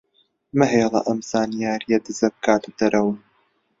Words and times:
مەهێڵە 0.59 1.01
ئەم 1.07 1.19
زانیارییە 1.29 1.97
دزە 2.05 2.27
بکاتە 2.35 2.71
دەرەوە. 2.79 3.13